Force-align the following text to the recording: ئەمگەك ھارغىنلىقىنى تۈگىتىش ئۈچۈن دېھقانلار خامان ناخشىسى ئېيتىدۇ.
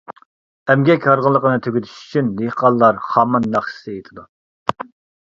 ئەمگەك 0.73 1.05
ھارغىنلىقىنى 1.09 1.61
تۈگىتىش 1.67 1.93
ئۈچۈن 1.99 2.33
دېھقانلار 2.41 3.01
خامان 3.13 3.49
ناخشىسى 3.55 3.97
ئېيتىدۇ. 3.99 4.31